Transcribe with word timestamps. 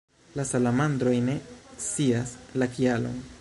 La 0.37 0.45
salamandroj 0.51 1.13
ne 1.27 1.37
scias 1.87 2.33
la 2.63 2.71
kialon. 2.79 3.21